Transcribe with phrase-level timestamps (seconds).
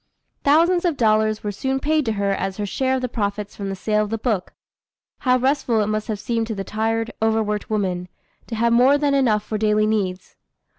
[0.43, 3.69] Thousands of dollars were soon paid to her as her share of the profits from
[3.69, 4.51] the sale of the book.
[5.19, 8.07] How restful it must have seemed to the tired, over worked woman,
[8.47, 10.35] to have more than enough for daily needs!